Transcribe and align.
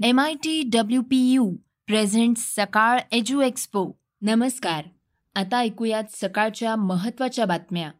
M 0.00 0.20
I 0.20 0.34
T 0.34 0.62
W 0.64 1.00
P 1.02 1.16
U 1.32 1.44
present 1.86 2.36
Sakal 2.38 2.98
edu 3.12 3.40
expo 3.40 3.84
नमस्कार 4.22 4.84
आता 5.36 5.58
ऐकूयात 5.58 6.04
सकाळच्या 6.12 6.76
महत्त्वाच्या 6.76 7.44
बातम्या 7.44 7.90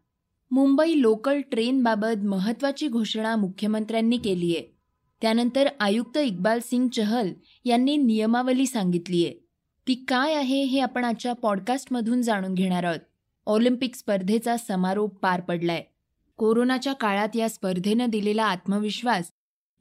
मुंबई 0.50 1.00
लोकल 1.00 1.40
ट्रेनबाबत 1.40 2.24
महत्त्वाची 2.24 2.88
घोषणा 2.88 3.34
मुख्यमंत्र्यांनी 3.36 4.16
केली 4.16 4.54
आहे 4.56 4.64
त्यानंतर 5.22 5.68
आयुक्त 5.80 6.16
इक्बाल 6.18 6.60
सिंग 6.60 6.88
चहल 6.88 7.32
यांनी 7.64 7.96
नियमावली 7.96 8.66
सांगितली 8.66 9.24
आहे 9.26 9.34
ती 9.86 9.94
काय 10.08 10.34
आहे 10.34 10.62
हे 10.62 10.80
आपण 10.80 11.04
आजच्या 11.04 11.32
पॉडकास्टमधून 11.32 12.22
जाणून 12.22 12.54
घेणार 12.54 12.84
आहोत 12.84 13.00
ऑलिम्पिक 13.46 13.96
स्पर्धेचा 13.96 14.56
समारोप 14.56 15.18
पार 15.18 15.40
पडलाय 15.40 15.82
कोरोनाच्या 16.38 16.92
काळात 16.92 17.36
या 17.36 17.48
स्पर्धेनं 17.48 18.10
दिलेला 18.10 18.44
आत्मविश्वास 18.44 19.30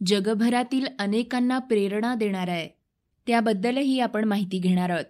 जगभरातील 0.05 0.85
अनेकांना 0.99 1.59
प्रेरणा 1.59 2.15
देणार 2.15 2.47
आहे. 2.47 2.69
त्याबद्दलही 3.27 3.99
आपण 3.99 4.23
माहिती 4.23 4.59
घेणार 4.59 4.89
आहोत. 4.89 5.05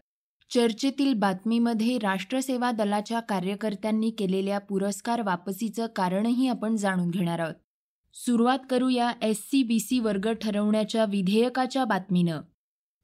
चर्चेतील 0.53 1.13
बातमीमध्ये 1.13 1.97
राष्ट्रसेवा 1.97 2.71
दलाच्या 2.71 3.20
कार्यकर्त्यांनी 3.20 4.09
केलेल्या 4.09 4.59
पुरस्कार 4.59 5.21
वापसीचं 5.21 5.88
कारणही 5.95 6.47
आपण 6.47 6.75
जाणून 6.75 7.09
घेणार 7.09 7.39
आहोत. 7.39 7.55
सुरुवात 8.13 8.59
करूया 8.70 9.11
एस 9.21 9.38
सी 9.38 9.63
बी 9.63 9.80
सी 9.80 9.99
वर्ग 9.99 10.33
ठरवण्याच्या 10.33 11.05
विधेयकाच्या 11.05 11.85
बातमीनं. 11.85 12.41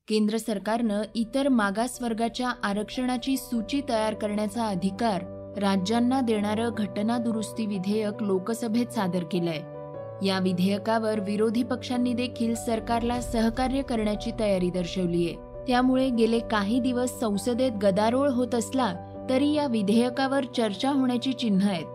केंद्र 0.07 0.37
सरकारनं 0.37 1.01
इतर 1.15 1.49
मागासवर्गाच्या 1.49 2.49
आरक्षणाची 2.63 3.37
सूची 3.37 3.81
तयार 3.89 4.13
करण्याचा 4.13 4.65
अधिकार 4.67 5.21
राज्यांना 5.59 6.21
देणारं 6.21 6.69
घटना 6.77 7.17
दुरुस्ती 7.17 7.65
विधेयक 7.65 8.23
लोकसभेत 8.23 8.87
सादर 8.87 9.23
केलंय. 9.23 9.74
या 10.23 10.39
विधेयकावर 10.39 11.19
विरोधी 11.19 11.63
पक्षांनी 11.63 12.13
देखील 12.13 12.55
सरकारला 12.55 13.21
सहकार्य 13.21 13.81
करण्याची 13.81 14.31
तयारी 14.39 14.69
दर्शवली 14.69 15.25
आहे. 15.27 15.35
त्यामुळे 15.67 16.09
गेले 16.09 16.39
काही 16.39 16.79
दिवस 16.79 17.19
संसदेत 17.19 17.71
गदारोळ 17.71 18.29
होत 18.29 18.55
असला 18.55 18.93
तरी 19.29 19.53
या 19.53 19.67
विधेयकावर 19.67 20.43
चर्चा 20.57 20.89
होण्याची 20.89 21.33
चिन्ह 21.33 21.69
आहेत. 21.69 21.85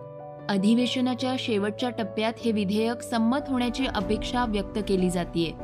अधिवेशनाच्या 0.49 1.35
शेवटच्या 1.39 1.91
टप्प्यात 1.91 2.33
हे 2.45 2.53
विधेयक 2.53 3.03
संमत 3.03 3.49
होण्याची 3.49 3.87
अपेक्षा 3.87 4.45
व्यक्त 4.49 4.79
केली 4.89 5.11
जाते 5.11 5.55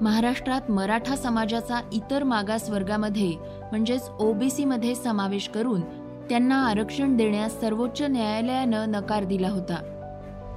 महाराष्ट्रात 0.00 0.70
मराठा 0.70 1.16
समाजाचा 1.16 1.80
इतर 1.92 2.22
मागास 2.22 2.70
वर्गामध्ये 2.70 3.32
म्हणजेच 3.70 4.08
ओबीसीमध्ये 4.20 4.94
समावेश 4.94 5.48
करून 5.48 5.80
त्यांना 6.28 6.56
आरक्षण 6.66 7.16
देण्यास 7.16 7.60
सर्वोच्च 7.60 8.02
न्यायालयानं 8.02 8.90
नकार 8.90 9.24
दिला 9.24 9.48
होता. 9.48 9.76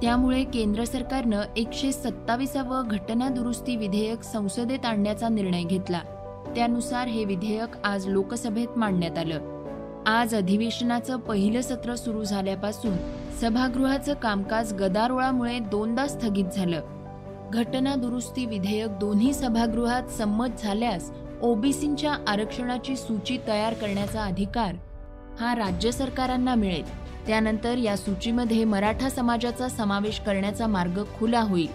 त्यामुळे 0.02 0.44
केंद्र 0.44 0.84
सरकारनं 0.84 1.42
एकशे 1.56 1.92
सत्तावीसावं 1.92 2.88
घटना 2.90 3.28
दुरुस्ती 3.28 3.76
विधेयक 3.76 4.22
संसदेत 4.22 4.86
आणण्याचा 4.86 5.28
निर्णय 5.28 5.62
घेतला. 5.62 6.00
त्यानुसार 6.56 7.08
हे 7.08 7.24
विधेयक 7.24 7.76
आज 7.84 8.06
लोकसभेत 8.06 8.78
मांडण्यात 8.78 9.18
आलं. 9.18 9.38
आज 10.06 10.34
अधिवेशनाचं 10.34 11.16
पहिलं 11.16 11.60
सत्र 11.60 11.94
सुरू 11.94 12.24
झाल्यापासून 12.24 12.96
सभागृहाचं 13.40 14.14
कामकाज 14.14 14.72
गदारोळामुळे 14.72 15.58
दोनदा 15.58 16.06
स्थगित 16.06 16.44
झालं. 16.56 16.80
घटना 17.52 17.94
दुरुस्ती 17.94 18.46
विधेयक 18.46 18.90
दोन्ही 18.90 19.34
सभागृहात 19.34 20.02
संमत 20.02 20.48
झाल्यास 20.62 21.10
ओबीसींच्या 21.42 22.14
आरक्षणाची 22.26 22.96
सूची 22.96 23.38
तयार 23.48 23.74
करण्याचा 23.74 24.24
अधिकार 24.24 24.74
हा 25.40 25.54
राज्य 25.54 25.90
सरकारांना 25.90 26.54
मिळेल. 26.54 27.05
त्यानंतर 27.26 27.78
या 27.78 27.96
सूचीमध्ये 27.96 28.64
मराठा 28.64 29.08
समाजाचा 29.08 29.68
समावेश 29.68 30.20
करण्याचा 30.20 30.66
मार्ग 30.66 31.02
खुला 31.18 31.40
होईल. 31.40 31.68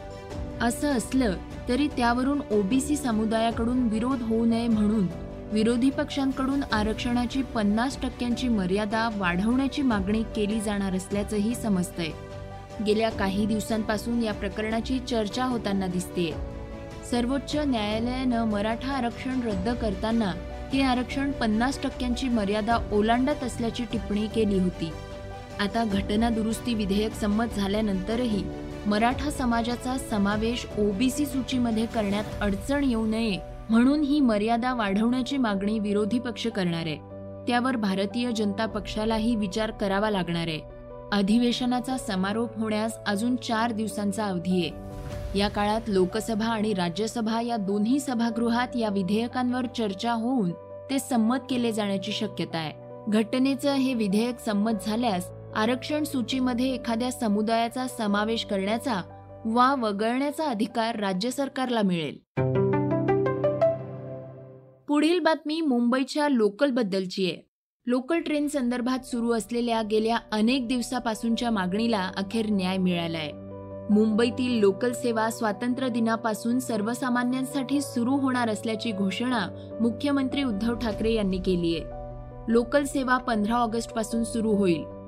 असं 0.62 0.88
असलं 0.88 1.36
तरी 1.70 1.88
त्यावरून 1.88 2.42
ओबीसी 2.52 2.96
समुदायाकडून 2.96 3.88
विरोध 3.88 4.22
होऊ 4.22 4.46
नये 4.46 4.68
म्हणून 4.68 5.08
विरोधी 5.52 5.90
पक्षांकडून 5.90 6.64
आरक्षणाची 6.72 7.42
पन्नास 7.42 8.02
टक्क्यांची 8.02 8.48
मर्यादा 8.48 9.10
वाढवण्याची 9.18 9.82
मागणी 9.82 10.24
केली 10.36 10.62
जाणार 10.62 10.96
असल्याचंही 10.96 11.56
समजतंय. 11.56 12.10
गेल्या 12.86 13.10
काही 13.10 13.46
दिवसांपासून 13.46 14.24
या 14.24 14.34
प्रकरणाची 14.34 15.00
चर्चा 15.00 15.46
होताना 15.46 15.88
दिसतेय. 15.88 16.32
सर्वोच्च 17.12 17.56
न्यायालयानं 17.56 18.46
मराठा 18.46 18.92
आरक्षण 18.92 19.42
रद्द 19.42 19.70
करताना 19.70 20.34
हे 20.74 20.82
आरक्षण 20.82 21.32
पन्नास 21.32 21.82
टक्क्यांची 21.84 22.30
मर्यादा 22.30 22.78
ओलांडत 22.92 23.44
असल्याची 23.44 23.86
टिप्पणी 23.92 24.28
केली 24.28 24.60
होती. 24.60 24.92
आता 25.60 25.84
घटना 25.86 26.30
दुरुस्ती 26.30 26.74
विधेयक 26.74 27.14
संमत 27.14 27.46
झाल्यानंतरही 27.56 28.44
मराठा 28.86 29.30
समाजाचा 29.30 29.98
समावेश 29.98 30.66
ओबीसी 30.80 31.26
सूचीमध्ये 31.26 31.86
करण्यात 31.86 32.24
अडचण 32.42 32.84
येऊ 32.84 33.06
नये 33.06 33.38
म्हणून 33.70 34.02
ही 34.02 34.20
मर्यादा 34.20 34.74
वाढवण्याची 34.74 35.38
मागणी 35.38 35.80
विरोधी 35.80 36.20
पक्ष 36.20 36.48
करणार 36.48 36.86
आहे. 36.86 36.96
त्यावर 37.48 37.76
भारतीय 37.76 38.32
जनता 38.32 38.66
पक्षालाही 38.66 39.36
विचार 39.36 39.72
करावा 39.72 40.10
लागणार 40.10 40.48
आहे. 40.48 40.60
अधिवेशनाचा 41.12 41.98
समारोप 41.98 42.58
होण्यास 42.58 42.98
अजून 43.08 43.36
चार 43.36 43.72
दिवसांचा 43.72 44.26
अवधी 44.26 44.66
आहे. 44.66 45.40
या 45.40 45.48
काळात 45.48 45.82
लोकसभा 45.88 46.46
आणि 46.46 46.74
राज्यसभा 46.74 47.42
या 47.42 47.58
दोन्ही 47.58 48.00
सभागृहात 48.00 48.76
या 48.76 48.90
विधेयकांवर 48.90 49.66
चर्चा 49.66 50.12
होऊन 50.12 50.52
ते 50.90 51.00
संमत 51.00 51.38
केले 51.50 51.72
जाण्याची 51.72 52.12
शक्यता 52.12 52.58
आहे. 52.58 52.72
घटनेचं 53.08 53.74
हे 53.74 53.94
विधेयक 53.94 54.40
संमत 54.40 54.72
झाल्यास 54.88 55.30
आरक्षण 55.56 56.04
सूचीमध्ये 56.04 56.74
एखाद्या 56.74 57.12
समुदायाचा 57.12 57.88
समावेश 57.88 58.46
करण्याचा 58.46 59.02
वा 59.46 59.76
वगळण्याचा 59.76 60.44
अधिकार 60.44 61.00
राज्य 61.00 61.32
सरकारला 61.32 61.82
मिळेल. 61.82 62.18
पुढील 64.88 65.20
बातमी 65.20 65.62
मुंबईच्या 65.62 66.30
लोकल 66.30 66.72
बद्दलची 66.72 67.26
आहे. 67.26 67.50
लोकल 67.86 68.20
ट्रेन 68.20 68.48
संदर्भात 68.48 69.06
सुरू 69.06 69.32
असलेल्या 69.32 69.82
गेल्या 69.82 70.18
अनेक 70.32 70.68
दिवसापासूनच्या 70.68 71.52
मागणीला 71.52 72.12
अखेर 72.18 72.46
न्याय 72.50 72.78
मिळालाय. 72.78 73.32
मुंबईतील 73.94 74.60
लोकल 74.60 74.92
सेवा 74.92 75.30
स्वातंत्र्य 75.30 75.90
दिनापासून 75.90 76.60
सर्वसामान्यांसाठी 76.60 77.82
सुरू 77.82 78.12
होणार 78.12 78.50
असल्याची 78.50 78.92
घोषणा 78.92 79.48
मुख्यमंत्री 79.82 80.44
उद्धव 80.44 80.76
ठाकरे 80.76 81.14
यांनी 81.14 81.38
केली 81.38 81.76
आहे 81.76 82.02
लोकल 82.54 82.84
सेवा 82.84 83.18
पंधरा 83.18 83.56
ऑगस्टपासून 83.56 84.24
सुरू 84.24 84.52
होईल. 84.52 85.01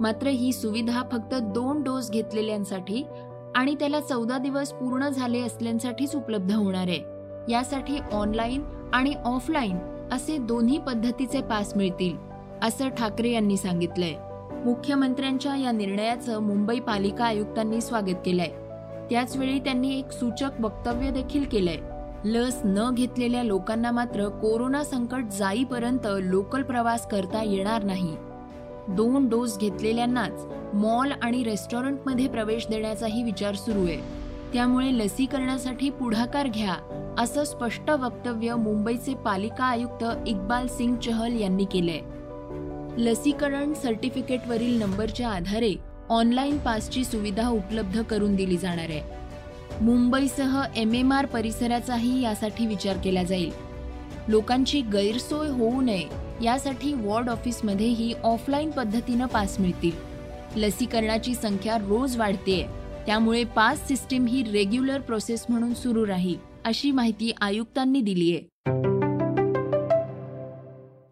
मात्र 0.00 0.26
ही 0.26 0.52
सुविधा 0.52 1.02
फक्त 1.12 1.34
दोन 1.34 1.82
डोस 1.82 2.10
घेतलेल्यांसाठी 2.10 3.06
आणि 3.54 3.74
त्याला 3.74 4.00
चौदा 4.00 4.38
दिवस 4.38 4.72
पूर्ण 4.72 5.08
झाले 5.08 5.40
असल्यांसाठीच 5.40 6.16
उपलब्ध 6.16 6.52
होणार 6.52 6.88
आहे. 6.88 7.00
यासाठी 7.52 7.98
ऑनलाईन 8.12 8.62
आणि 8.92 9.14
ऑफलाईन 9.24 9.78
असे 10.12 10.38
दोन्ही 10.38 10.78
पद्धतीचे 10.78 11.40
पास 11.40 11.76
मिळतील 11.76 12.16
असं 12.62 12.88
ठाकरे 12.88 13.30
यांनी 13.30 13.56
सांगितलंय. 13.56 14.14
मुख्यमंत्र्यांच्या 14.64 15.56
या 15.56 15.72
निर्णयाचं 15.72 16.38
मुंबई 16.38 16.80
पालिका 16.80 17.24
आयुक्तांनी 17.24 17.80
स्वागत 17.80 18.16
केलंय. 18.26 18.50
त्याचवेळी 19.10 19.58
त्यांनी 19.58 19.98
एक 19.98 20.10
सूचक 20.10 20.50
वक्तव्य 20.60 21.10
देखील 21.10 21.44
केलंय. 21.44 21.78
लस 22.24 22.60
न 22.64 22.90
घेतलेल्या 22.94 23.42
लोकांना 23.42 23.90
मात्र 23.90 24.28
कोरोना 24.28 24.84
संकट 24.84 25.24
जाईपर्यंत 25.38 26.06
लोकल 26.06 26.62
प्रवास 26.62 27.06
करता 27.08 27.42
येणार 27.42 27.84
नाही. 27.84 28.16
दोन 28.88 29.28
डोस 29.28 29.58
घेतलेल्यांनाच 29.58 30.46
मॉल 30.74 31.12
आणि 31.22 31.44
रेस्टॉरंटमध्ये 31.44 32.28
प्रवेश 32.28 32.66
देण्याचाही 32.66 33.22
विचार 33.22 33.54
सुरू 33.54 33.86
आहे. 33.86 33.98
त्यामुळे 34.52 34.98
लसीकरणासाठी 34.98 35.90
पुढाकार 35.90 36.48
घ्या 36.48 36.74
असं 37.18 37.44
स्पष्ट 37.44 37.90
वक्तव्य 37.90 38.54
मुंबईचे 38.54 39.14
पालिका 39.14 39.64
आयुक्त 39.64 40.04
इक्बाल 40.26 40.66
सिंग 40.66 40.96
चहल 40.96 41.40
यांनी 41.40 41.64
केलंय. 41.64 42.00
लसीकरण 42.98 43.74
सर्टिफिकेटवरील 43.74 44.78
नंबरच्या 44.78 45.28
आधारे 45.28 45.74
ऑनलाईन 46.08 46.58
पासची 46.58 47.04
सुविधा 47.04 47.48
उपलब्ध 47.48 48.02
करून 48.02 48.36
दिली 48.36 48.56
जाणार 48.56 48.88
आहे. 48.88 49.02
मुंबईसह 49.80 50.62
एम 50.76 50.94
एम 50.94 51.12
आर 51.12 51.26
परिसराचाही 51.26 52.20
यासाठी 52.22 52.66
विचार 52.66 52.96
केला 52.96 53.22
जाईल. 53.22 53.50
लोकांची 54.28 54.80
गैरसोय 54.80 55.48
होऊ 55.48 55.80
नये 55.80 56.19
यासाठी 56.42 56.94
वॉर्ड 56.94 57.28
ऑफिसमध्येही 57.28 58.14
ऑफलाईन 58.22 58.70
पद्धतीनं 58.70 59.26
पास 59.26 59.60
मिळतील. 59.60 59.90
लसीकरणाची 60.56 61.34
संख्या 61.34 61.76
रोज 61.78 62.16
वाढतेय 62.16 62.66
त्यामुळे 63.06 63.44
पास 63.44 63.88
सिस्टीम 63.88 64.26
ही 64.26 64.42
रेग्युलर 64.42 65.00
प्रोसेस 65.00 65.46
म्हणून 65.48 65.74
सुरू 65.74 66.06
राहील 66.06 66.38
अशी 66.64 66.90
माहिती 66.90 67.32
आयुक्तांनी 67.40 68.00
दिली 68.00 68.30
आहे. 68.30 68.50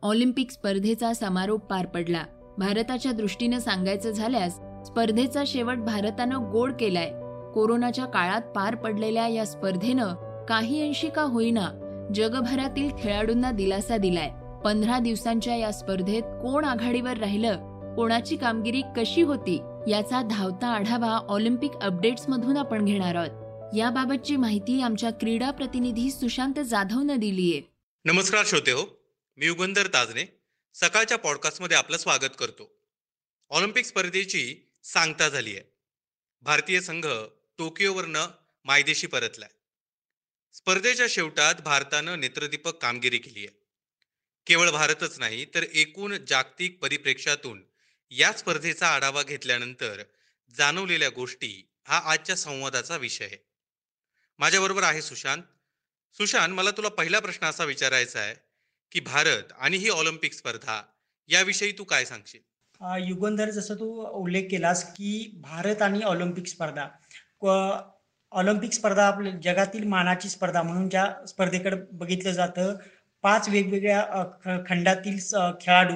ऑलिम्पिक 0.02 0.50
स्पर्धेचा 0.50 1.12
समारोप 1.12 1.60
पार 1.60 1.86
पडला. 1.86 2.22
भारताच्या 2.58 3.12
दृष्टीनं 3.12 3.58
सांगायचं 3.58 4.10
झाल्यास 4.10 4.52
स्पर्धेचा 4.86 5.42
शेवट 5.46 5.76
भारतानं 5.76 6.50
गोड 6.52 6.72
केलाय. 6.80 7.10
कोरोनाच्या 7.54 8.04
काळात 8.04 8.40
पार 8.40 8.74
पडलेल्या 8.74 9.28
या 9.28 9.46
स्पर्धेनं 9.46 10.14
काही 10.48 10.82
अंशी 10.86 11.08
का 11.08 11.22
होईना 11.22 11.68
जगभरातील 12.14 12.90
खेळाडूंना 12.98 13.50
दिलासा 13.50 13.96
दिलाय. 13.96 14.30
पंधरा 14.64 14.98
दिवसांच्या 14.98 15.56
या 15.56 15.72
स्पर्धेत 15.72 16.22
कोण 16.22 16.64
आघाडीवर 16.64 17.16
राहिलं? 17.16 17.56
कोणाची 17.96 18.36
कामगिरी 18.36 18.82
कशी 18.96 19.22
होती? 19.22 19.56
याचा 19.88 20.22
धावता 20.22 20.66
आढावा 20.66 21.18
ऑलिम्पिक 21.28 21.70
अपडेट्स 21.82 22.28
मधून 22.28 22.56
आपण 22.56 22.84
घेणार 22.84 23.14
आहोत. 23.14 23.74
याबाबतची 23.76 24.36
माहिती 24.36 24.80
आमच्या 24.80 25.10
क्रीडा 25.10 25.50
प्रतिनिधी 25.50 26.10
सुशांत 26.10 26.54
जाधवनं 26.54 27.16
दिलीये. 27.16 27.62
नमस्कार 28.04 28.44
श्रोते 28.46 28.70
हो 28.70 28.82
मी 29.36 29.46
युगंधर 29.46 29.86
ताजने 29.86 30.40
सकाळच्या 30.74 31.18
पॉडकास्टमध्ये 31.18 31.76
आपलं 31.76 31.96
स्वागत 31.96 32.30
करतो. 32.38 32.70
ऑलिम्पिक 33.50 33.84
स्पर्धेची 33.84 34.70
सांगता 34.82 35.28
झाली 35.28 35.50
आहे. 35.50 35.72
भारतीय 36.42 36.80
संघ 36.80 37.06
टोकियोवरनं 37.58 38.26
मायदेशी 38.64 39.06
परतलाय. 39.06 39.48
स्पर्धेच्या 40.52 41.06
शेवटात 41.08 41.54
भारतानं 41.64 42.20
नेत्रदीपक 42.20 42.74
कामगिरी 42.74 43.18
केली 43.18 43.38
आहे. 43.38 43.67
केवळ 44.48 44.70
भारतच 44.70 45.18
नाही 45.18 45.44
तर 45.54 45.62
एकूण 45.62 46.16
जागतिक 46.28 46.78
परिप्रेक्ष्यातून 46.82 47.62
या 48.10 48.32
स्पर्धेचा 48.32 48.88
आढावा 48.88 49.22
घेतल्यानंतर 49.22 50.02
जाणवलेल्या 50.54 51.08
गोष्टी 51.08 51.50
हा 51.84 52.00
आजच्या 52.04 52.36
संवादाचा 52.36 52.96
विषय 52.96 53.24
आहे. 53.24 53.36
माझ्याबरोबर 54.38 54.82
आहे 54.82 55.02
सुशांत. 55.02 55.42
सुशांत 56.16 56.54
मला 56.54 56.70
तुला 56.70 56.88
पहिला 56.88 57.20
प्रश्न 57.20 57.46
असा 57.46 57.64
विचारायचा 57.64 58.20
आहे 58.20 58.34
की 58.92 59.00
भारत 59.00 59.52
आणि 59.58 59.76
ही 59.76 59.88
ऑलिम्पिक 59.88 60.32
स्पर्धा 60.32 60.82
याविषयी 61.28 61.72
तू 61.78 61.84
काय 61.84 62.04
सांगशील? 62.04 62.40
युगंधर 63.08 63.50
जसं 63.50 63.74
तू 63.74 63.86
उल्लेख 64.06 64.48
केलास 64.50 64.84
की 64.92 65.30
भारत 65.40 65.82
आणि 65.82 66.02
ऑलिम्पिक 66.02 66.46
स्पर्धा 66.46 66.88
ऑलिम्पिक 68.32 68.72
स्पर्धा 68.72 69.06
आपल्या 69.06 69.32
जगातील 69.44 69.84
मानाची 69.84 70.28
स्पर्धा 70.28 70.62
म्हणून 70.62 70.88
ज्या 70.88 71.06
स्पर्धेकडे 71.26 71.76
बघितलं 71.92 72.32
जातं 72.32 72.76
पाच 73.22 73.48
वेगवेगळ्या 73.48 74.24
ख- 74.44 74.68
खंडातील 74.68 75.18
स- 75.18 75.34
खेळाडू 75.60 75.94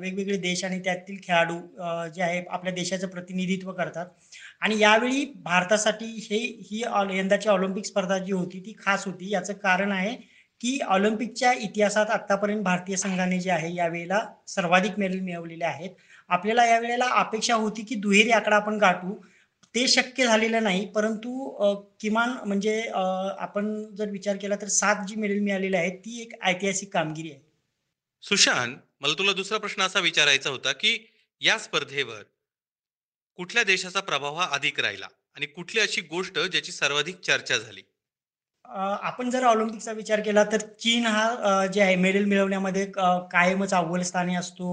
वेगवेगळे 0.00 0.36
देश 0.36 0.64
आणि 0.64 0.78
त्यातील 0.78 1.16
खेळाडू 1.22 1.58
जे 2.08 2.22
आहे 2.22 2.44
आपल्या 2.50 2.72
देशाचं 2.72 3.06
प्रतिनिधित्व 3.06 3.72
करतात. 3.72 4.06
आणि 4.60 4.78
यावेळी 4.78 5.32
भारतासाठी 5.36 6.04
हे 6.30 6.36
ही 6.70 6.82
ऑल- 6.82 7.14
यंदाची 7.14 7.48
ऑलिम्पिक 7.48 7.84
स्पर्धा 7.84 8.18
जी 8.18 8.32
होती 8.32 8.60
ती 8.60 8.72
खास 8.86 9.04
होती. 9.06 9.30
याचं 9.32 9.52
कारण 9.52 9.92
आहे 9.92 10.14
की 10.60 10.78
ऑलिम्पिकच्या 10.88 11.52
इतिहासात 11.52 12.06
आतापर्यंत 12.06 12.62
भारतीय 12.62 12.96
संघाने 12.96 13.40
जे 13.40 13.50
आहे 13.50 13.74
यावेळेला 13.74 14.20
सर्वाधिक 14.48 14.98
मेडल 14.98 15.18
मिळवलेले 15.20 15.64
आहेत. 15.64 15.90
आपल्याला 16.28 16.66
यावेळेला 16.66 17.06
अपेक्षा 17.10 17.54
होती 17.54 17.82
की 17.82 17.94
दुहेरी 17.94 18.30
आकडा 18.30 18.56
आपण 18.56 18.78
गाठू. 18.78 19.14
ते 19.74 19.86
शक्य 19.88 20.24
झालेलं 20.26 20.62
नाही 20.62 20.86
परंतु 20.86 21.30
किमान 22.00 22.30
म्हणजे 22.46 22.80
आपण 23.38 23.66
जर 23.94 24.10
विचार 24.10 24.36
केला 24.36 24.56
तर 24.56 24.68
सात 24.68 25.04
जी 25.08 25.14
मेडल 25.14 25.38
मिळालेली 25.38 25.76
आहे 25.76 25.90
ती 25.96 26.20
एक 26.22 26.32
ऐतिहासिक 26.42 26.92
कामगिरी 26.92 27.30
आहे. 27.30 27.40
सुशांत 28.22 28.76
मला 29.00 29.14
तुला 29.18 29.32
दुसरा 29.32 29.58
प्रश्न 29.58 29.82
असा 29.82 30.00
विचारायचा 30.00 30.50
होता 30.50 30.72
की 30.72 30.96
या 31.40 31.58
स्पर्धेवर 31.58 32.22
कुठल्या 33.38 33.62
देशाचा 33.64 34.00
प्रभाव 34.00 34.36
हा 34.36 34.48
अधिक 34.52 34.80
राहिला? 34.80 35.08
आणि 35.36 35.46
कुठली 35.46 35.80
अशी 35.80 36.00
गोष्ट 36.00 36.38
ज्याची 36.38 36.72
सर्वाधिक 36.72 37.20
चर्चा 37.20 37.56
झाली? 37.58 37.82
आपण 38.68 39.30
जर 39.30 39.44
ऑलिम्पिकचा 39.46 39.92
विचार 39.92 40.20
केला 40.20 40.42
तर 40.52 40.60
चीन 40.80 41.06
हा 41.06 41.66
जे 41.74 41.80
आहे 41.82 41.94
मेडल 41.96 42.24
मिळवण्यामध्ये 42.24 42.84
कायमच 43.32 43.72
अव्वल 43.74 44.02
स्थानी 44.02 44.34
असतो. 44.36 44.68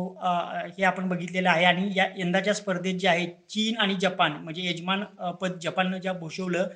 हे 0.78 0.84
आपण 0.84 1.08
बघितलेलं 1.10 1.50
आहे. 1.50 1.66
आणि 1.66 1.92
या 1.96 2.08
यंदाच्या 2.18 2.54
स्पर्धेत 2.54 3.00
जे 3.00 3.08
आहे 3.08 3.26
चीन 3.50 3.78
आणि 3.82 3.96
जपान 4.02 4.32
म्हणजे 4.44 4.64
यजमान 4.70 5.04
पद 5.42 5.58
जपाननं 5.64 5.98
ज्या 6.00 6.14
भूषवलं 6.14 6.68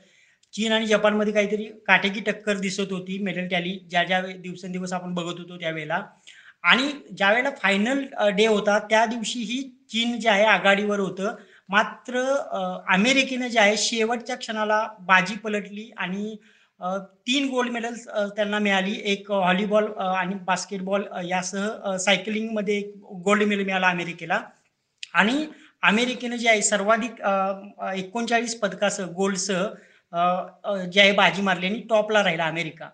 चीन 0.53 0.71
आणि 0.71 0.85
जपानमध्ये 0.87 1.33
काहीतरी 1.33 1.63
काटेकी 1.87 2.19
टक्कर 2.27 2.57
दिसत 2.59 2.91
होती 2.91 3.17
मेडल 3.23 3.47
टॅली. 3.47 3.77
ज्या 3.89 4.03
ज्या 4.03 4.21
दिवसेंदिवस 4.21 4.93
आपण 4.93 5.13
बघत 5.13 5.39
होतो 5.39 5.57
त्यावेळेला. 5.59 6.01
आणि 6.63 6.91
ज्यावेळेला 7.17 7.49
फायनल 7.57 8.03
डे 8.35 8.45
होता 8.47 8.77
त्या 8.89 9.05
दिवशीही 9.05 9.61
चीन 9.91 10.19
जे 10.19 10.29
आहे 10.29 10.45
आघाडीवर 10.45 10.99
होतं. 10.99 11.35
मात्र 11.69 12.21
अमेरिकेनं 12.93 13.47
जे 13.47 13.59
आहे 13.59 13.75
शेवटच्या 13.77 14.35
क्षणाला 14.35 14.85
बाजी 15.01 15.35
पलटली 15.43 15.89
आणि 15.97 16.35
तीन 17.27 17.47
गोल्ड 17.49 17.71
मेडल्स 17.71 18.05
त्यांना 18.35 18.59
मिळाली. 18.59 18.93
एक 19.11 19.29
व्हॉलीबॉल 19.31 19.87
आणि 19.99 20.35
बास्केटबॉल 20.47 21.03
यासह 21.29 21.95
सायकलिंगमध्ये 22.05 22.77
एक 22.77 22.93
गोल्ड 23.25 23.43
मेडल 23.43 23.63
मिळाला 23.65 23.87
अमेरिकेला. 23.89 24.39
आणि 25.13 25.45
अमेरिकेनं 25.83 26.35
जे 26.35 26.49
आहे 26.49 26.61
सर्वाधिक 26.61 27.21
एकोणचाळीस 27.95 28.55
पदकासह 28.59 29.05
गोल्डसह 29.17 29.65
जे 30.91 31.01
आहे 31.01 31.11
बाजी 31.13 31.41
मारली 31.41 31.65
आणि 31.67 31.81
टॉपला 31.89 32.23
राहिला 32.23 32.45
अमेरिका. 32.45 32.89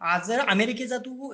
आज 0.00 0.26
जर 0.28 0.40
अमेरिकेचा 0.48 0.96
तू 1.04 1.32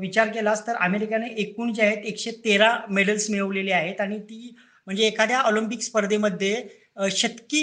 विचार 0.00 0.28
केलास 0.32 0.66
तर 0.66 0.74
अमेरिकेने 0.80 1.28
एकूण 1.42 1.72
जे 1.74 1.82
आहेत 1.82 2.04
एकशे 2.06 2.30
तेरा 2.44 2.76
मेडल्स 2.90 3.30
मिळवलेले 3.30 3.72
आहेत. 3.72 4.00
आणि 4.00 4.18
ती 4.20 4.54
म्हणजे 4.86 5.06
एखाद्या 5.06 5.40
ऑलिम्पिक 5.40 5.82
स्पर्धेमध्ये 5.82 6.54
शतकी 6.96 7.62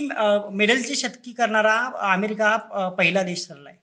मेडलची 0.52 0.96
शतकी 0.96 1.32
करणारा 1.34 1.76
अमेरिका 2.14 2.50
हा 2.50 2.88
पहिला 2.90 3.24
देश 3.24 3.48
ठरला 3.48 3.70
आहे 3.70 3.78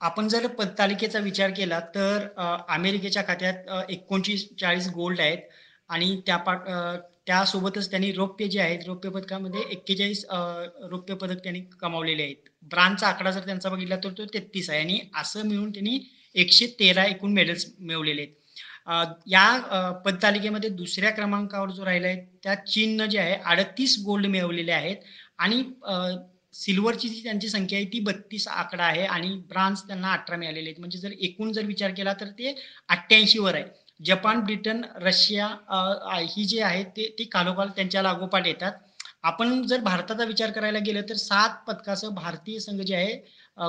आपण 0.00 0.28
जर 0.28 0.46
पदतालिकेचा 0.46 1.18
विचार 1.18 1.50
केला 1.50 1.80
तर 1.94 2.26
अमेरिकेच्या 2.68 3.22
खात्यात 3.26 3.90
एकोणचीस 3.90 4.48
चाळीस 4.60 4.88
गोल्ड 4.88 5.20
आहेत 5.20 5.38
आणि 5.90 6.20
त्या 6.26 6.36
पा 6.36 6.54
त्यासोबतच 7.26 7.90
त्यांनी 7.90 8.10
रौप्य 8.12 8.46
जे 8.48 8.60
आहेत 8.60 8.86
रौप्य 8.86 9.10
पदकामध्ये 9.10 9.60
एक्केचाळीस 9.70 10.24
रौप्य 10.90 11.14
पदक 11.14 11.42
त्यांनी 11.42 11.60
कमावलेले 11.80 12.22
आहेत. 12.22 12.36
ब्रांडचा 12.62 13.06
आकडा 13.08 13.30
जर 13.30 13.40
त्यांचा 13.46 13.68
बघितला 13.70 13.96
तर 13.96 14.10
तो 14.18 14.24
तेहतीस 14.24 14.70
आहे 14.70 14.80
आणि 14.80 14.98
असं 15.16 15.46
मिळून 15.48 15.70
त्यांनी 15.70 15.98
एकशे 16.34 16.66
तेरा 16.80 17.04
एकूण 17.04 17.32
मेडल्स 17.32 17.66
मिळवलेले 17.80 18.22
आहेत. 18.22 18.32
या 19.26 19.92
पदतालिकेमध्ये 20.04 20.70
दुसऱ्या 20.70 21.10
क्रमांकावर 21.10 21.70
जो 21.70 21.84
राहिला 21.84 22.06
आहे 22.06 22.20
त्या 22.44 22.54
चीननं 22.56 23.06
जे 23.06 23.18
आहे 23.18 23.34
अडतीस 23.46 23.96
गोल्ड 24.04 24.26
मिळवलेले 24.26 24.72
आहेत 24.72 24.96
आणि 25.38 25.62
सिल्वरची 26.54 27.08
जी 27.08 27.22
त्यांची 27.22 27.48
संख्या 27.48 27.78
आहे 27.78 27.86
ती 27.92 27.98
बत्तीस 28.00 28.46
आकडा 28.48 28.84
आहे 28.84 29.04
आणि 29.06 29.34
ब्रान्स 29.48 29.82
त्यांना 29.86 30.12
अठरा 30.12 30.36
मिळालेले 30.36 30.68
आहेत. 30.68 30.78
म्हणजे 30.80 30.98
जर 30.98 31.10
एकूण 31.20 31.52
जर 31.52 31.64
विचार 31.66 31.90
केला 31.96 32.12
तर 32.20 32.28
ते 32.38 32.54
अठ्ठ्याऐंशीवर 32.88 33.54
आहे. 33.54 33.64
जपान 34.00 34.40
ब्रिटन 34.40 34.80
रशिया 35.02 35.46
ही 36.28 36.44
जी 36.44 36.58
आहेत 36.60 36.86
ते 36.96 37.08
ती 37.18 37.24
कालोकाल 37.26 37.68
त्यांच्या 37.76 38.02
लागोपाठ 38.02 38.46
येतात. 38.46 38.72
आपण 39.24 39.62
जर 39.66 39.80
भारताचा 39.82 40.24
विचार 40.24 40.50
करायला 40.50 40.78
गेलं 40.78 41.02
तर 41.08 41.16
सात 41.16 41.56
पदकासह 41.66 42.08
भारतीय 42.14 42.58
संघ 42.60 42.80
जे 42.82 42.94
आहे 42.96 43.14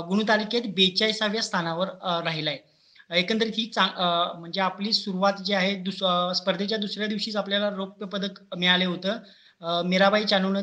गुणतालिकेत 0.07 0.74
बेचाळीसाव्या 0.75 1.42
स्थानावर 1.42 1.88
राहिला 2.25 2.50
आहे 2.50 2.60
एकंदरीत 3.09 3.53
ही 3.57 3.65
चांग 3.65 4.39
म्हणजे 4.39 4.61
आपली 4.61 4.94
सुरुवात 4.94 5.41
जी 5.45 5.53
आहे 5.53 5.73
दुस 5.83 6.00
स्पर्धेच्या 6.38 6.77
दुसऱ्या 6.77 7.07
दिवशीच 7.07 7.35
आपल्याला 7.35 7.69
रौप्य 7.69 8.06
पदक 8.06 8.39
मिळाले 8.57 8.85
होतं. 8.85 9.17
मीराबाई 9.85 10.23
चानूनं 10.25 10.61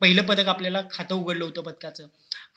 पहिलं 0.00 0.22
पदक 0.22 0.48
आपल्याला 0.48 0.80
खातं 0.90 1.14
उघडलं 1.14 1.44
होतं 1.44 1.62
पदकाचं. 1.62 2.06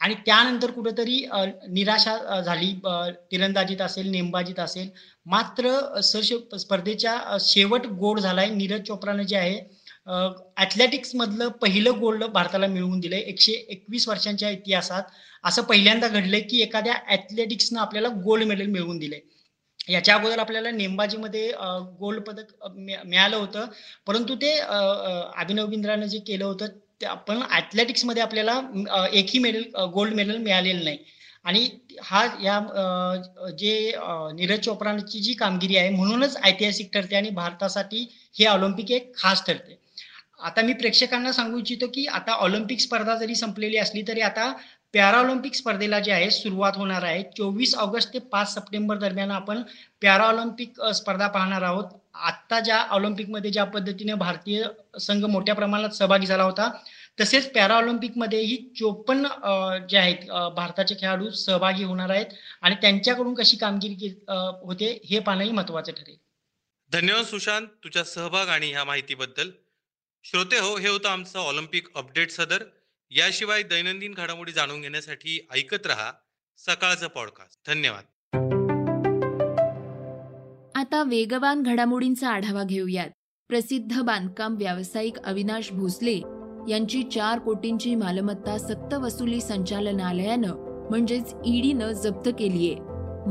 आणि 0.01 0.13
त्यानंतर 0.25 0.71
कुठंतरी 0.71 1.23
निराशा 1.69 2.41
झाली. 2.41 2.71
तिरंदाजीत 3.31 3.81
असेल 3.81 4.09
नेमबाजीत 4.11 4.59
असेल. 4.59 4.89
मात्र 5.25 6.01
सर 6.03 6.57
स्पर्धेच्या 6.57 7.37
शेवट 7.41 7.87
गोड 7.99 8.19
झालाय. 8.19 8.49
नीरज 8.49 8.81
चोप्रानं 8.87 9.23
जे 9.23 9.37
आहे 9.37 9.59
ॲथलेटिक्स 10.09 11.15
मधलं 11.15 11.47
पहिलं 11.61 11.99
गोल्ड 11.99 12.23
भारताला 12.25 12.67
मिळवून 12.67 12.99
दिलंय. 12.99 13.19
एकशे 13.19 13.51
एकवीस 13.51 14.07
वर्षांच्या 14.07 14.49
इतिहासात 14.49 15.03
असं 15.43 15.61
पहिल्यांदा 15.63 16.07
घडलंय 16.07 16.39
की 16.41 16.61
एखाद्या 16.61 16.93
ॲथलेटिक्सनं 17.07 17.79
आपल्याला 17.79 18.09
गोल्ड 18.23 18.43
मेडल 18.47 18.65
मिळवून 18.67 18.97
दिलंय. 18.99 19.19
याच्या 19.89 20.15
अगोदर 20.15 20.39
आपल्याला 20.39 20.71
नेमबाजीमध्ये 20.71 21.51
गोल्ड 21.99 22.21
पदक 22.23 22.67
मिळालं 22.75 23.35
होतं. 23.35 23.65
परंतु 24.07 24.35
ते 24.41 24.57
अभिनव 24.59 25.65
बिंद्रानं 25.67 26.05
जे 26.05 26.19
केलं 26.27 26.45
होतं 26.45 27.15
पण 27.27 27.41
ॲथलेटिक्समध्ये 27.49 28.21
आपल्याला 28.23 28.59
एकही 29.13 29.39
मेडल 29.39 29.63
गोल्ड 29.93 30.13
मेडल 30.15 30.37
मिळालेलं 30.37 30.83
नाही. 30.83 30.97
आणि 31.45 31.67
हा 32.03 32.23
या 32.43 32.59
जे 33.59 33.91
नीरज 34.35 34.59
चोप्राची 34.65 35.19
जी 35.19 35.33
कामगिरी 35.33 35.77
आहे 35.77 35.89
म्हणूनच 35.89 36.35
ऐतिहासिक 36.43 36.89
ठरते 36.93 37.15
आणि 37.15 37.29
भारतासाठी 37.29 38.05
हे 38.39 38.45
ऑलिम्पिक 38.45 38.91
एक 38.91 39.11
खास 39.17 39.43
ठरते. 39.47 39.77
आता 40.39 40.61
मी 40.61 40.73
प्रेक्षकांना 40.73 41.31
सांगू 41.31 41.57
इच्छितो 41.59 41.87
की 41.93 42.05
आता 42.07 42.33
ऑलिम्पिक 42.43 42.79
स्पर्धा 42.79 43.15
जरी 43.15 43.35
संपलेली 43.35 43.77
असली 43.77 44.01
तरी 44.07 44.21
आता 44.21 44.51
पॅराऑलिम्पिक 44.93 45.55
स्पर्धेला 45.55 45.99
जे 45.99 46.11
आहे 46.11 46.29
सुरुवात 46.31 46.77
होणार 46.77 47.03
आहे. 47.03 47.23
चोवीस 47.37 47.75
ऑगस्ट 47.77 48.13
ते 48.13 48.19
पाच 48.31 48.53
सप्टेंबर 48.53 48.97
दरम्यान 48.97 49.31
आपण 49.31 49.61
पॅराऑलिम्पिक 50.01 50.81
स्पर्धा 50.95 51.27
पाहणार 51.27 51.61
आहोत. 51.61 51.85
आत्ता 52.15 52.59
ज्या 52.59 52.77
ऑलिम्पिकमध्ये 52.91 53.51
ज्या 53.51 53.63
पद्धतीने 53.65 54.13
भारतीय 54.13 54.63
संघ 54.99 55.23
मोठ्या 55.25 55.55
प्रमाणात 55.55 55.89
सहभागी 55.89 56.25
झाला 56.25 56.43
होता 56.43 56.69
तसेच 57.19 57.51
पॅराऑलिम्पिकमध्येही 57.53 58.57
चोपन्न 58.79 59.27
जे 59.89 59.97
आहेत 59.97 60.29
भारताचे 60.55 60.95
खेळाडू 61.01 61.29
सहभागी 61.31 61.83
होणार 61.83 62.09
आहेत 62.09 62.33
आणि 62.61 62.75
त्यांच्याकडून 62.81 63.33
कशी 63.33 63.57
कामगिरी 63.57 64.13
होते 64.27 64.99
हे 65.09 65.19
पाहणंही 65.19 65.51
महत्त्वाचं 65.51 65.91
ठरेल. 65.91 66.15
धन्यवाद 66.91 67.25
सुशांत 67.25 67.67
तुझ्या 67.83 68.03
सहभाग 68.05 68.47
आणि 68.47 68.71
ह्या 68.71 68.83
माहितीबद्दल. 68.83 69.49
श्रोते 70.23 70.55
हो 70.55 70.77
हे 70.77 70.89
होतं 70.89 71.09
आमचं 71.09 71.39
ऑलिम्पिक 71.39 71.87
अपडेट 71.95 72.31
सदर. 72.31 72.63
याशिवाय 73.09 73.63
दैनंदिन 73.63 74.13
घडामोडी 74.13 74.51
जाणून 74.51 74.81
घेण्यासाठी 74.81 75.47
ऐकत 75.55 75.87
रहा 75.87 76.11
सकाळचं 76.57 77.07
पॉडकास्ट. 77.07 77.69
धन्यवाद. 77.69 78.03
आता 80.75 81.03
वेगवान 81.03 81.63
घडामोडींचा 81.63 82.29
आढावा 82.29 82.63
घेऊयात. 82.63 83.09
प्रसिद्ध 83.47 84.01
बांधकाम 84.01 84.55
व्यावसायिक 84.55 85.17
अविनाश 85.17 85.71
भोसले 85.71 86.17
यांची 86.69 87.03
चार 87.03 87.39
कोटींची 87.39 87.95
मालमत्ता 87.95 88.57
सक्तवसुली 88.57 89.41
संचालनालयानं 89.41 90.87
म्हणजेच 90.89 91.33
ईडीनं 91.45 91.91
जप्त 91.91 92.29
केलीये. 92.39 92.75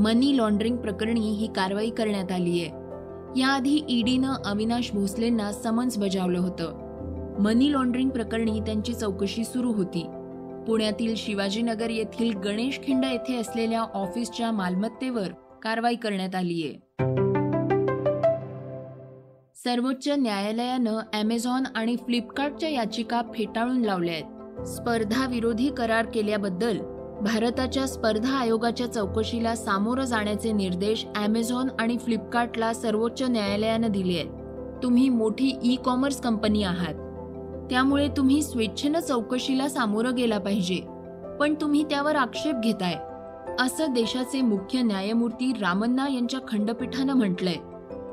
मनी 0.01 0.37
लॉन्ड्रिंग 0.37 0.77
प्रकरणी 0.77 1.37
ही 1.37 1.47
कारवाई 1.57 1.91
करण्यात 1.91 2.33
आली 2.33 2.61
आहे 2.61 2.78
याआधी 3.37 3.85
ईडीनं 3.89 4.35
अविनाश 4.45 4.91
भोसलेंना 4.93 5.53
समन्स 5.53 5.99
बजावलं 5.99 6.39
होतं. 6.39 6.87
मनी 7.43 7.73
लॉन्ड्रिंग 7.73 8.11
प्रकरणी 8.11 8.61
त्यांची 8.61 8.95
चौकशी 8.95 9.45
सुरू 9.45 9.73
होती. 9.73 10.07
पुण्यातील 10.67 11.15
शिवाजीनगर 11.17 11.91
येथील 11.91 12.33
गणेश 12.39 12.81
खिंड 12.83 13.05
येथे 13.05 13.37
असलेल्या 13.37 13.81
ऑफिसच्या 13.81 14.51
मालमत्तेवर 14.53 15.29
कारवाई 15.63 15.95
करण्यात 15.95 16.35
आली 16.35 16.63
आहे 16.63 16.89
सर्वोच्च 19.57 20.09
न्यायालयानं 20.09 20.99
अमेझॉन 21.15 21.65
आणि 21.75 21.97
फ्लिपकार्टच्या 21.97 22.69
याचिका 22.69 23.23
फेटाळून 23.35 23.81
लावल्या 23.83 24.15
आहेत 24.15 24.67
स्पर्धा 24.67 25.27
विरोधी 25.27 25.69
करार 25.69 26.07
केल्याबद्दल 26.07 26.79
भारताच्या 27.21 27.87
स्पर्धा 27.87 28.39
आयोगाच्या 28.39 28.93
चौकशीला 28.93 29.55
सामोरं 29.57 30.05
जाण्याचे 30.05 30.53
निर्देश 30.53 31.07
अमेझॉन 31.17 31.69
आणि 31.79 31.99
फ्लिपकार्टला 31.99 32.73
सर्वोच्च 32.73 33.23
न्यायालयानं 33.23 33.89
दिले 33.91 34.19
आहेत. 34.19 34.31
तुम्ही 34.83 35.09
मोठी 35.09 35.59
ई 35.63 35.77
कॉमर्स 35.77 36.21
कंपनी 36.21 36.63
आहात. 36.63 36.95
त्यामुळे 37.71 38.09
तुम्ही 38.09 38.43
स्वेच्छेनं 38.43 39.01
चौकशीला 39.01 39.69
सामोरं 39.69 40.15
गेला 40.15 40.39
पाहिजे. 40.39 40.81
पण 41.41 41.55
तुम्ही 41.55 41.85
त्यावर 41.85 42.17
आक्षेप 42.17 42.55
घेताय. 42.55 42.95
असं 43.63 43.93
देशाचे 43.93 44.41
मुख्य 44.41 44.83
न्यायमूर्ती 44.83 45.53
रामन्ना 45.53 46.09
यांच्या 46.09 46.41
खंडपीठानं 46.49 47.15
म्हटलंय. 47.15 47.57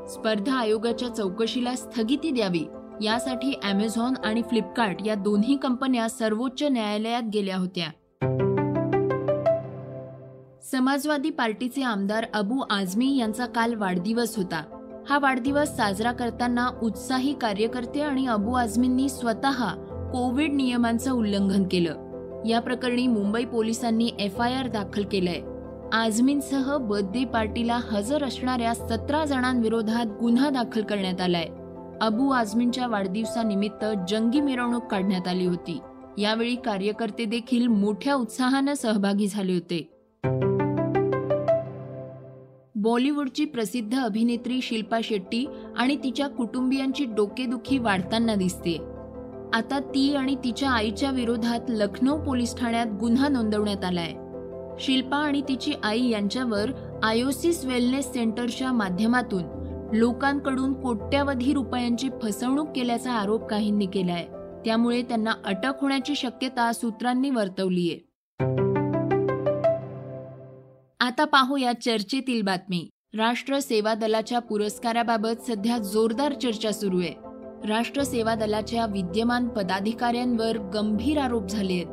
स्पर्धा 0.07 0.55
आयोगाच्या 0.55 1.09
चौकशीला 1.09 1.75
स्थगिती 1.75 2.31
द्यावी 2.31 2.65
यासाठी 3.01 3.59
अमेझॉन 3.63 4.13
आणि 4.24 4.41
फ्लिपकार्ट 4.41 4.97
या 5.05 5.15
दोन्ही 5.15 5.55
कंपन्या 5.57 6.09
सर्वोच्च 6.09 6.63
न्यायालयात 6.63 7.24
गेल्या 7.33 7.57
होत्या. 7.57 7.88
समाजवादी 10.72 11.29
पार्टीचे 11.29 11.84
आमदार 11.84 12.25
अबू 12.34 12.63
आझमी 12.69 13.17
यांचा 13.17 13.45
काल 13.45 13.75
वाढदिवस 13.75 14.38
होता. 14.38 14.63
हा 15.10 15.19
वाढदिवस 15.19 15.75
साजरा 15.75 16.12
करताना 16.12 16.69
उत्साही 16.84 17.34
कार्यकर्ते 17.34 18.01
आणि 18.01 18.27
अबू 18.27 18.53
आझमींनी 18.53 19.10
स्वतः 19.10 19.67
कोविड 20.12 20.53
नियमांचं 20.53 21.12
उल्लंघन 21.12 21.63
केलं. 21.72 22.43
या 22.45 22.60
प्रकरणी 22.60 23.07
मुंबई 23.07 23.45
पोलिसांनी 23.45 24.12
एफ 24.19 24.41
आय 24.41 24.53
आर 24.53 24.67
दाखल 24.67 25.03
केलंय. 25.03 25.41
आझमींसह 25.93 26.77
बर्थडे 26.77 27.25
पार्टीला 27.25 27.79
हजर 27.91 28.24
असणाऱ्या 28.24 28.74
सतरा 28.74 29.25
जणांविरोधात 29.25 30.05
गुन्हा 30.05 30.50
दाखल 30.50 30.81
करण्यात 30.81 31.22
आलाय. 31.22 31.48
अबू 32.01 32.29
आझमींच्या 32.29 32.88
वाढदिवसानिमित्त 32.88 33.86
जंगी 34.10 34.41
मिरवणूक 34.41 34.86
काढण्यात 34.86 35.27
आली 35.27 35.45
होती. 35.45 35.79
यावेळी 36.17 36.55
कार्यकर्ते 36.55 37.25
देखील 37.25 37.67
मोठ्या 37.67 38.13
उत्साहानं 38.13 38.74
सहभागी 38.74 39.27
झाले 39.27 39.53
होते. 39.53 39.91
बॉलिवूडची 42.86 43.46
प्रसिद्ध 43.46 44.00
अभिनेत्री 44.00 44.62
शिल्पा 44.62 45.00
शेट्टी 45.04 45.46
आणि 45.77 45.96
तिच्या 45.96 46.27
कुटुंबियांची 46.27 47.06
डोकेदुखी 47.06 47.77
वाढताना 47.77 48.36
दिसते. 48.36 48.77
आता 49.54 49.80
ती 49.80 50.15
आणि 50.15 50.36
तिच्या 50.36 50.70
आईच्या 50.70 51.12
विरोधात 51.12 51.60
लखनौ 51.70 52.18
पोलीस 52.18 52.56
ठाण्यात 52.58 52.88
गुन्हा 53.00 53.27
नोंदवण्यात 53.27 53.84
आलाय. 53.84 54.13
शिल्पा 54.80 55.18
आणि 55.18 55.42
तिची 55.42 55.74
आई 55.84 56.10
यांच्यावर 56.10 56.72
आयोसिस 57.04 57.65
वेलनेस 57.65 58.13
सेंटरच्या 58.13 58.72
माध्यमातून 58.72 59.44
लोकांकडून 59.94 60.74
कोट्यावधी 60.74 61.54
रुपयांची 61.54 62.10
फसवणूक 62.24 62.68
केल्याचा 62.75 63.13
आरोप 63.13 63.46
काहींनी 63.46 63.86
केलाय. 63.86 64.27
त्यामुळे 64.65 65.01
त्यांना 65.01 65.32
अटक 65.46 65.74
होण्याची 65.82 66.15
शक्यता 66.15 66.72
सूत्रांनी 66.74 67.30
वर्तवलीय. 67.30 68.14
आता 70.99 71.25
पाहूया 71.25 71.71
चर्चेतील 71.73 72.41
बातमी. 72.41 72.89
राष्ट्र 73.17 73.59
सेवा 73.59 73.93
दलाच्या 73.93 74.39
पुरस्काराबाबत 74.39 75.41
सध्या 75.47 75.77
जोरदार 75.77 76.33
चर्चा 76.33 76.71
सुरू 76.71 76.99
आहे. 76.99 77.13
राष्ट्र 77.67 78.03
सेवा 78.03 78.35
दलाच्या 78.35 78.85
विद्यमान 78.85 79.47
पदाधिकाऱ्यांवर 79.47 80.57
गंभीर 80.73 81.17
आरोप 81.17 81.47
झाले 81.47 81.73
आहेत. 81.73 81.85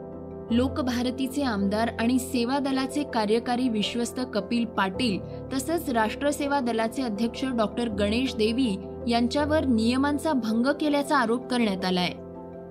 लोकभारतीचे 0.50 1.42
आमदार 1.42 1.90
आणि 2.00 2.18
सेवा 2.18 2.58
दलाचे 2.58 3.02
कार्यकारी 3.02 3.68
विश्वस्त 3.68 4.20
कपिल 4.34 4.64
पाटील 4.64 5.18
तसंच 5.52 5.90
राष्ट्र 5.90 6.30
सेवा 6.30 6.60
दलाचे 6.60 7.02
अध्यक्ष 7.02 7.44
डॉक्टर 7.44 7.88
गणेश 7.88 8.34
देवी 8.34 8.76
यांच्यावर 9.08 9.64
नियमांचा 9.64 10.32
भंग 10.32 10.66
केल्याचा 10.80 11.16
आरोप 11.16 11.46
करण्यात 11.46 11.84
आलाय. 11.84 12.12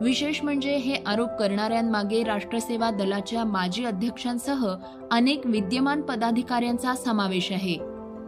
विशेष 0.02 0.44
म्हणजे 0.44 0.76
हे 0.76 0.96
आरोप 1.06 1.30
करणाऱ्यांमागे 1.40 2.24
राष्ट्रसेवा 2.24 2.90
दलाच्या 2.92 3.44
माजी 3.46 3.86
अध्यक्षांसह 3.86 4.76
अनेक 5.12 5.42
विद्यमान 5.46 6.02
पदाधिकाऱ्यांचा 6.02 6.96
समावेश 6.96 7.52
आहे. 7.52 7.78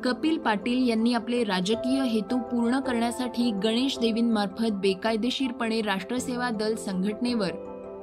कपिल 0.03 0.37
पाटील 0.37 0.89
यांनी 0.89 1.13
आपले 1.13 1.43
राजकीय 1.43 2.03
हेतू 2.03 2.37
पूर्ण 2.37 2.79
करण्यासाठी 2.79 3.51
गणेश 3.51 3.97
देवींमार्फत 3.99 4.71
बेकायदेशीरपणे 4.71 5.81
राष्ट्रसेवा 5.81 6.49
दल 6.49 6.75
संघटनेवर 6.75 7.49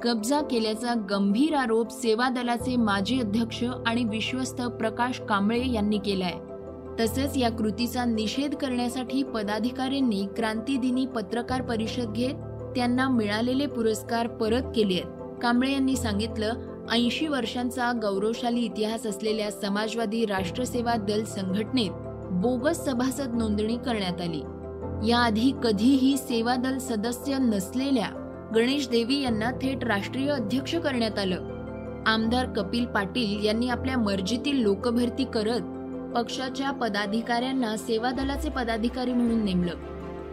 कब्जा 0.03 0.41
केल्याचा 0.41 0.93
गंभीर 1.09 1.55
आरोप 1.55 1.91
सेवा 1.91 2.29
दलाचे 2.29 2.75
माजी 2.75 3.19
अध्यक्ष 3.19 3.63
आणि 3.87 4.03
विश्वस्त 4.03 4.61
प्रकाश 4.61 5.21
कांबळे 5.29 5.71
यांनी 5.71 5.97
केलाय. 5.97 6.33
तसंच 6.99 7.37
या 7.37 7.51
कृतीचा 7.51 8.05
निषेध 8.05 8.55
करण्यासाठी 8.55 9.23
पदाधिकाऱ्यांनी 9.23 10.25
क्रांतीदिनी 10.37 11.05
पत्रकार 11.05 11.61
परिषद 11.61 12.13
घेत 12.13 12.35
त्यांना 12.75 13.07
मिळालेले 13.09 13.65
पुरस्कार 13.65 14.27
परत 14.27 14.61
केले 14.75 14.93
आहेत. 14.93 15.39
कांबळे 15.41 15.71
यांनी 15.71 15.95
सांगितलं 15.95 16.53
ऐंशी 16.91 17.27
वर्षांचा 17.27 17.91
गौरवशाली 17.91 18.61
इतिहास 18.61 19.05
असलेल्या 19.05 19.51
समाजवादी 19.51 20.25
राष्ट्रसेवा 20.25 20.95
दल 20.95 21.23
संघटनेत 21.23 21.91
बोगस 22.31 22.85
सभासद 22.85 23.33
नोंदणी 23.33 23.77
करण्यात 23.77 24.21
आली. 24.21 24.41
याआधी 25.09 25.51
कधीही 25.63 26.17
सेवा 26.17 26.55
दल 26.55 26.77
सदस्य 26.77 27.37
नसलेल्या 27.37 28.07
गणेश 28.55 28.87
देवी 28.89 29.21
यांना 29.21 29.51
थेट 29.51 29.83
राष्ट्रीय 29.83 30.29
अध्यक्ष 30.29 30.75
करण्यात 30.75 31.19
आलं. 31.19 31.47
आमदार 32.07 32.45
कपिल 32.45 32.85
पाटील 32.85 33.45
यांनी 33.45 33.69
आपल्या 33.69 33.97
मर्जीतील 33.97 34.61
लोकभरती 34.61 35.23
करत 35.23 35.61
पक्षाच्या 36.15 36.71
पदाधिकाऱ्यांना 36.71 37.77
सेवा 37.77 38.11
दलाचे 38.11 38.49
पदाधिकारी 38.49 39.13
म्हणून 39.13 39.45
नेमलं. 39.45 39.73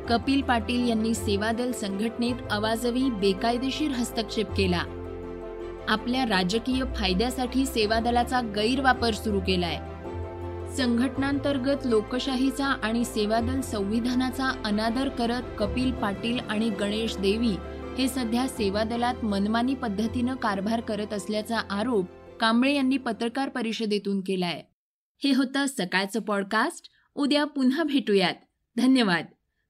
कपिल 0.09 0.43
पाटील 0.43 0.88
यांनी 0.88 1.15
सेवादल 1.15 1.73
संघटनेत 1.73 2.35
अवाजवी 2.50 3.11
बेकायदेशीर 3.11 3.91
हस्तक्षेप 3.91 4.50
केला. 4.50 4.83
आपल्या 5.88 6.25
राजकीय 6.25 6.85
फायद्यासाठी 6.97 7.67
सेवा 7.67 8.00
दलाचा 8.00 8.41
गैरवापर 8.41 9.15
सुरू 9.15 9.41
केलाय. 9.41 9.77
संघटनांतर्गत 10.77 11.87
लोकशाहीचा 11.87 12.67
आणि 12.67 13.05
सेवादल 13.05 13.61
संविधानाचा 13.61 14.62
अनादर 14.65 15.09
करत 15.09 15.43
कपिल 15.59 15.93
पाटील 15.93 16.38
आणि 16.49 16.71
गणेश 16.71 17.17
देवी 17.17 17.57
हे 17.99 18.09
सध्या 18.09 18.49
सेवादलात 18.49 19.25
मनमानी 19.25 19.75
पद्धतीनं 19.75 20.37
कारभार 20.37 20.81
करत 20.81 21.12
असल्याचा 21.12 21.59
आरोप 21.71 22.07
कांबळे 22.41 22.75
यांनी 22.75 22.97
पत्रकार 22.97 23.49
परिषदेतून 23.49 24.21
केलाय. 24.21 24.62
हे 25.25 25.35
होतं 25.35 25.65
सकाळचं 25.67 26.21
पॉडकास्ट. 26.21 26.88
उद्या 27.15 27.45
पुन्हा 27.45 27.83
भेटूयात. 27.83 28.35
धन्यवाद. 28.77 29.25